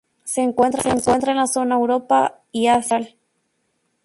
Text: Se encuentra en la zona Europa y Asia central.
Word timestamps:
Se 0.23 0.41
encuentra 0.41 0.81
en 0.95 1.35
la 1.37 1.45
zona 1.45 1.75
Europa 1.75 2.41
y 2.51 2.65
Asia 2.65 2.97
central. 3.01 3.19